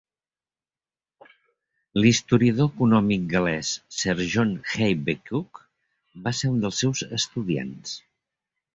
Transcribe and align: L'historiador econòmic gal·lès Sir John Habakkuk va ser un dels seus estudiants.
L'historiador 2.05 2.71
econòmic 2.73 3.29
gal·lès 3.35 3.71
Sir 3.99 4.17
John 4.33 4.57
Habakkuk 4.73 5.63
va 6.27 6.37
ser 6.43 6.55
un 6.57 6.61
dels 6.67 6.85
seus 6.87 7.09
estudiants. 7.23 7.99